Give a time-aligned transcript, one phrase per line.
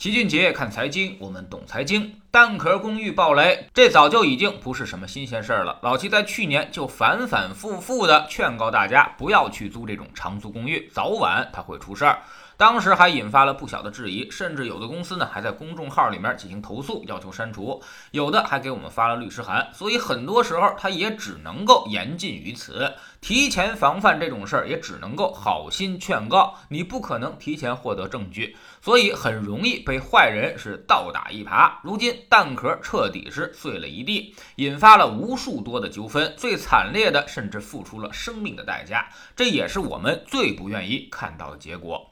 [0.00, 2.14] 齐俊杰看财经，我们懂财经。
[2.30, 5.78] 蛋壳公寓暴雷，这早就已经不是什么新鲜事儿了。
[5.82, 12.18] 老齐在去年就反反复复的劝告大家不要去租这种长租公寓，早晚它会出事儿。
[12.56, 19.68] 当时还引发了不小的质疑，甚至有的公司呢还在公众号里面进行投诉，要求删除，有的还给我们发了律师函。
[19.74, 22.90] 所以很多时候，他也只能够言尽于此。
[23.20, 31.70] 提前防范这种事儿，也只能够好心劝告，你不可能提前获得证据，所以很容易被坏人是倒打一耙。
[31.82, 42.10] 如今蛋壳彻底是碎了一地，引发了无数多的纠纷，最惨烈的甚至付出了生命的代价，这也是我们最不愿意看到的结果。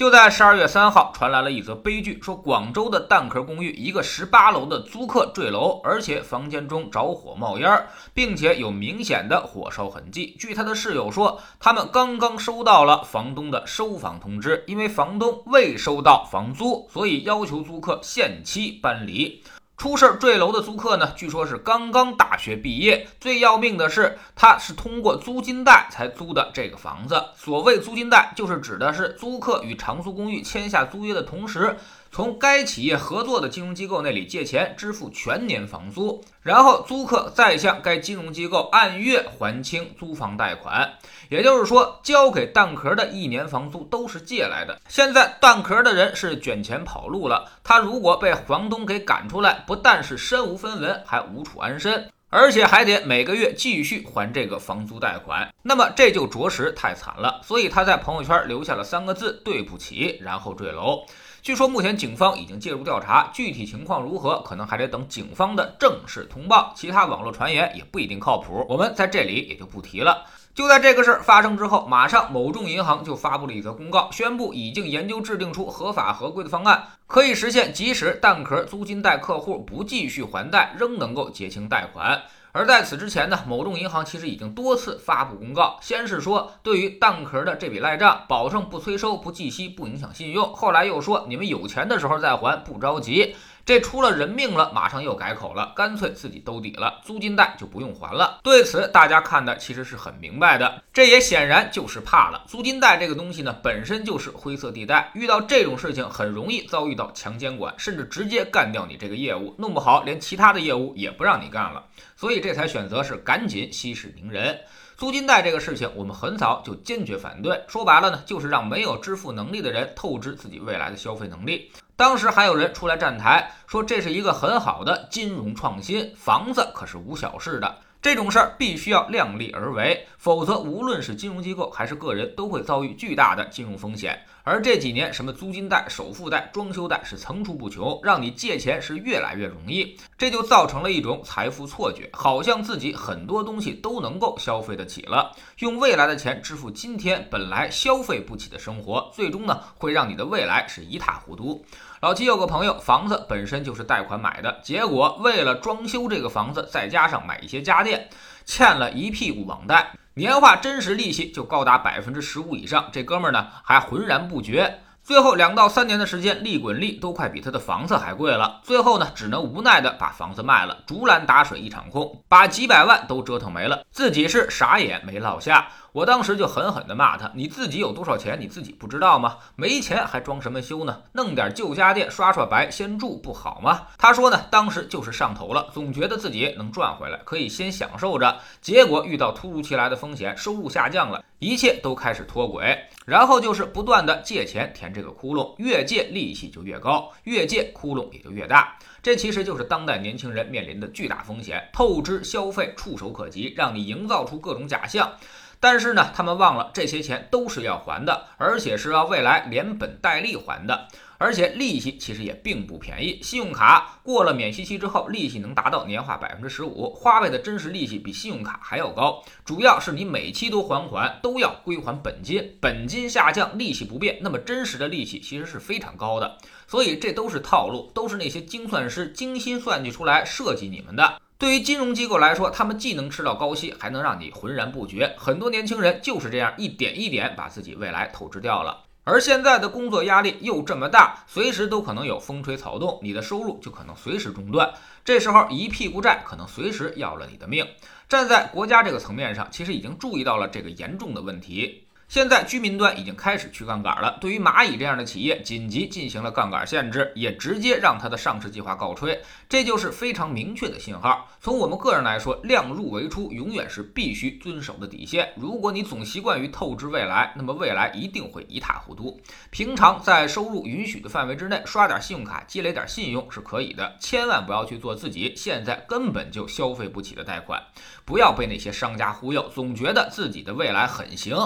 [0.00, 10.34] 就在十二月三号，传来了一则悲剧，说广州的蛋壳公寓一个十八楼的租客坠楼，而且房间中着火冒烟，并且有明显的火烧痕迹。
[10.40, 19.42] 据他的室友说，他们刚刚收到了房东的收房通知，因为房东未收到房租，所以要求租客限期搬离。
[19.80, 23.08] 出事坠楼的租客呢，据说是刚刚大学毕业。
[23.18, 27.24] 最要命的是，他是通过租金贷才租的这个房子。
[27.34, 31.78] 所谓租金贷，就是指的是租客与长租公寓签下租约的同时。
[32.12, 40.92] 从该企业合作的金融机构那里借钱支付全年房租，然后租客再向该金融机构按月还清租房贷款。
[41.28, 44.80] 也就是说，交给蛋壳的一年房租都是借来的。
[44.88, 55.48] 现在蛋壳的人是卷钱跑路了，他如果被房东给赶出来，不但是身无分文，还无处安身，而且还得每个月继续还这个房租贷款。
[55.62, 57.40] 那么这就着实太惨了。
[57.44, 61.04] 所以他在朋友圈留下了三个字：对不起，然后坠楼。
[61.42, 66.70] 据说目前警方已经介入调查，具体情况如何，可能还得等警方的正式通报。
[66.76, 70.26] 其他网络传言也不一定靠谱，我们在这里也就不提了。
[70.54, 82.22] 就在这个事儿发生之后，马上某众银行就发布了一则公告，宣布已经研究制定出合法合规的方案，可以实现即使蛋壳租金贷客户不继续还贷，仍能够结清贷款。
[82.52, 93.36] 而在此之前呢，某众银行其实已经多次发布公告，先是说对于蛋壳的这笔赖账，保证不催收、不计息、不影响信用，后来又说你们有钱的时候再还，不着急。
[93.64, 98.40] 这出了人命了，马上又改口了，干脆自己兜底了，租金贷就不用还了。
[98.42, 102.42] 对此，大家看的其实是很明白的，这也显然就是怕了。
[102.46, 111.84] 租金贷这个东西呢，本身就是灰色地带，遇到这种事情很容易遭遇到强监管，甚至直接干掉你这个业务，弄不好连其他的业务也不让你干了。
[112.16, 114.58] 所以这才选择是赶紧息事宁人。
[114.96, 117.58] 租金贷这个事情，我们很早就坚决反对。
[117.66, 121.70] 说白了呢，就是让没有支付能力的人透支自己未来的消费能力。
[122.00, 127.76] 当时还有人出来站台，说这是一个很好的金融创新，房子可是无小事的。
[128.00, 134.18] 这种事儿必须要量力而为，否则无论是金融机构还是个人，都会遭遇巨大的金融风险。
[134.42, 151.62] 而这几年，什么租金贷、首付贷、装修贷是层出不穷，让你借钱是越来越容易，这就造成了一种财富错觉，好像自己很多东西都能够消费得起了，用未来的钱支付今天本来消费不起的生活，最终呢会让你的未来是一塌糊涂。
[152.00, 158.08] 老七有个朋友，房子本身就是贷款买的，结果为了装修这个房子，再加上买一些家电，
[158.46, 162.88] 欠了一屁股网贷，年化真实利息就高达百分之十五以上。
[162.90, 168.60] 这哥们儿呢还浑然不觉，最后两到三年的时间，利滚利都快比他的房子还贵了。
[168.62, 175.66] 最后呢，只能无奈的把房子卖了，竹篮打水一场空，把几百万都折腾没了，自己是啥也没落下。
[175.90, 179.38] 我当时就狠狠地骂他：“你自己有多少钱，你自己不知道吗？
[179.56, 180.98] 没钱还装什么修呢？
[181.14, 188.38] 弄点旧家电刷刷白，先住不好吗？”他说呢，当时就是上头了，总觉得自己能赚回来，可以先享受着。
[188.60, 198.76] 结果遇到突如其来的风险，收入下降了，一切都开始脱轨，然后就是不断的借钱填这个窟窿，越借利息就越高，越借窟窿也就越大。
[199.02, 205.10] 这其实就是当代年轻人面临的巨大风险：透支消费触手可及，让你营造出各种假象。
[205.60, 210.88] 但是呢，他们忘了这些钱都是要还的，而且是要未来连本带利还的，
[211.18, 213.20] 而且利息其实也并不便宜。
[213.22, 219.22] 信用卡过了免息期之后，利息能达到年化百分之十五，花呗的真实利息比信用卡还要高。
[219.44, 226.38] 主要是你每期都还款，都要归还本金，本金下降，利息不变，那么真实的利息其实是非常高的。
[226.66, 231.20] 所以这都是套路，都是那些精算师精心算计出来设计你们的。
[231.40, 235.14] 对于金融机构来说，他们既能吃到高息，还能让你浑然不觉。
[235.16, 238.84] 很多年轻人就是这样一点一点把自己未来透支掉了。
[239.04, 244.70] 而现在的工作压力又这么大，随时都可能有风吹草动，你的收入就可能随时中断。
[245.02, 247.66] 这时候一屁股债可能随时要了你的命。
[248.06, 251.86] 站在国家这个层面上，其实已经注意到了这个严重的问题。
[252.10, 261.28] 现在居民端已经开始去杠杆了，对于蚂蚁这样的企业，紧急进行了杠杆限制，也直接让它的上市计划告吹，这就是非常明确的信号。
[261.40, 265.32] 从我们个人来说，量入为出永远是必须遵守的底线。
[265.36, 269.20] 如果你总习惯于透支未来，那么未来一定会一塌糊涂。
[269.50, 277.62] 平常在收入允许的范围之内，刷点信用卡积累点信用是可以的，千万不要去做自己现在根本就消费不起的贷款，
[278.04, 281.36] 不要被那些商家忽悠，总觉得自己的未来很行。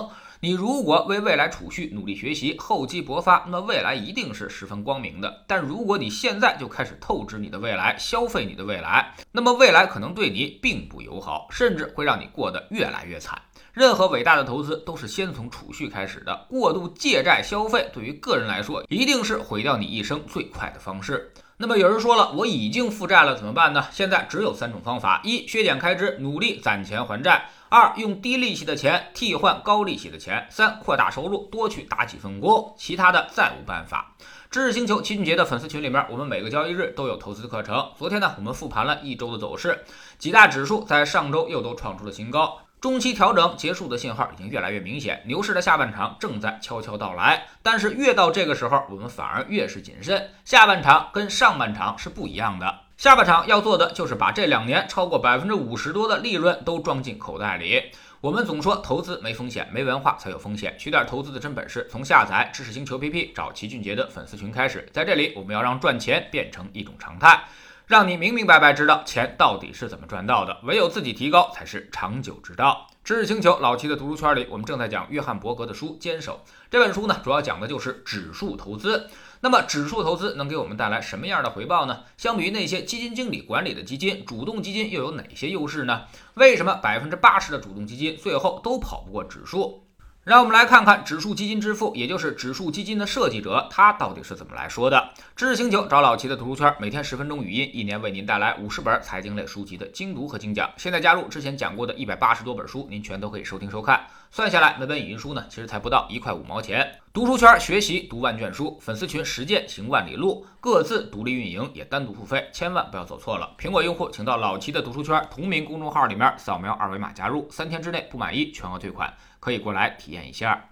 [0.44, 5.42] 你如果为未来储蓄、努力学习、厚积薄发，那么未来一定是十分光明的。
[5.46, 13.40] 但如果你现在就开始透支你的未来、消费你的未来，那么未来可能对你并不友好，甚至会让你过得越来越惨。
[13.72, 21.32] 任何伟大的投资都是先从储蓄开始的，过度借债消费对于个人来说，一定是毁掉你一生最快的方式。
[21.56, 23.86] 那么有人说了，我已经负债了怎么办呢？
[23.90, 27.48] 现在只有三种方法：一、削减开支，努力攒钱还债。
[27.74, 34.14] 二用低利息的钱替换高利息的钱，三扩大收入，多去打几份工，其他的再无办法。
[34.48, 37.90] 知识星球齐俊杰的粉丝群里面，我们每个交易日都有投资课程。
[37.98, 39.84] 昨天呢，我们复盘了一周的走势，
[40.18, 42.60] 几大指数在上周又都创出了新高。
[42.80, 47.48] 中期调整结束的信号已经越来越明显，牛市的下半场正在悄悄到来。
[47.60, 50.30] 但是越到这个时候，我们反而越是谨慎。
[50.44, 57.90] 下半场跟上半场是不一样的，下半场要做的就是把这两年超过百分之五十多的利润都装进口袋里。
[58.20, 60.74] 我们总说投资没风险，没文化才有风险。
[60.78, 64.88] 学点投资的真本事，从下载知识星球 PP 找齐俊杰的粉丝群开始。
[64.92, 67.42] 在这里，我们要让赚钱变成一种常态。
[67.86, 72.86] 让你明明白白知道钱到底是怎么赚到的，唯有自己提高才是长久之道。
[73.02, 76.40] 知识星球老齐的读书圈里，我们正在讲约翰伯格的书《坚守》
[76.70, 79.10] 这本书呢，主要讲的就是指数投资。
[79.40, 82.00] 那么，指数投资能给我们带来什么样的回报呢？
[82.16, 86.02] 相比于那些基金经理管理的基金，主动基金又有哪些优势呢？
[86.34, 89.82] 为什么百分之八十的主动基金最后都跑不过指数？
[90.24, 95.10] 让我们来看看指数基金之父，也就是指数基金的设计者，他到底是怎么来说的？
[95.36, 100.70] 知识星球找老齐的读书圈，每天十分钟语音，一年为您带来五十本财经类书籍的精读和精讲。
[100.78, 104.06] 现在加入之前讲过的一百八十多本书，您全都可以收听收看。
[104.34, 106.98] 算下来，每本语音书呢，其实才不到一块五毛钱。
[107.12, 113.54] 读书圈学习读万卷书，粉丝群实践行万里路，各自独立运营，也单独付费，千万不要走错了。
[113.56, 119.14] 苹果用户请到老齐的读书圈同名公众号里面扫描二维码加入，三天之内不满意全额退款。
[119.38, 120.68] 可以过来体验一下。